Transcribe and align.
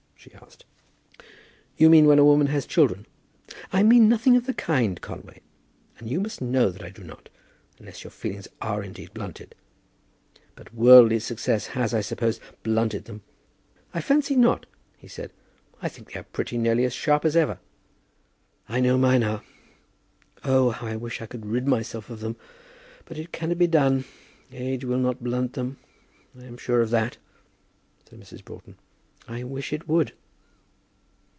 she 0.23 0.31
asked. 0.35 0.65
"You 1.77 1.89
mean 1.89 2.05
when 2.05 2.19
a 2.19 2.23
woman 2.23 2.45
has 2.45 2.67
children?" 2.67 3.07
"I 3.73 3.81
mean 3.81 4.07
nothing 4.07 4.35
of 4.35 4.45
the 4.45 4.53
kind, 4.53 5.01
Conway; 5.01 5.41
and 5.97 6.07
you 6.11 6.19
must 6.21 6.39
know 6.41 6.69
that 6.69 6.83
I 6.83 6.91
do 6.91 7.03
not, 7.03 7.29
unless 7.79 8.03
your 8.03 8.11
feelings 8.11 8.47
are 8.61 8.83
indeed 8.83 9.15
blunted. 9.15 9.55
But 10.55 10.75
worldly 10.75 11.17
success 11.21 11.65
has, 11.65 11.91
I 11.95 12.01
suppose, 12.01 12.39
blunted 12.61 13.05
them." 13.05 13.23
"I 13.95 13.97
rather 13.97 14.05
fancy 14.05 14.35
not," 14.35 14.67
he 14.95 15.07
said. 15.07 15.31
"I 15.81 15.89
think 15.89 16.11
they 16.13 16.19
are 16.19 16.23
pretty 16.23 16.55
nearly 16.59 16.83
as 16.85 16.93
sharp 16.93 17.25
as 17.25 17.35
ever." 17.35 17.57
"I 18.69 18.79
know 18.79 18.99
mine 18.99 19.23
are. 19.23 19.41
Oh, 20.43 20.69
how 20.69 20.85
I 20.85 20.97
wish 20.97 21.19
I 21.23 21.25
could 21.25 21.47
rid 21.47 21.65
myself 21.67 22.11
of 22.11 22.19
them! 22.19 22.35
But 23.05 23.17
it 23.17 23.31
cannot 23.31 23.57
be 23.57 23.65
done. 23.65 24.05
Age 24.51 24.85
will 24.85 24.99
not 24.99 25.23
blunt 25.23 25.53
them, 25.53 25.79
I 26.39 26.43
am 26.43 26.57
sure 26.57 26.81
of 26.81 26.91
that," 26.91 27.17
said 28.07 28.19
Mrs. 28.19 28.45
Broughton. 28.45 28.75
"I 29.27 29.43
wish 29.43 29.71
it 29.71 29.87
would." 29.87 30.13